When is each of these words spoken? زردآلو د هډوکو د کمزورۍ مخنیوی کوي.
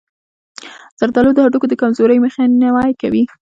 زردآلو 0.99 1.31
د 1.35 1.39
هډوکو 1.45 1.67
د 1.69 1.73
کمزورۍ 1.81 2.17
مخنیوی 2.25 2.91
کوي. 3.01 3.23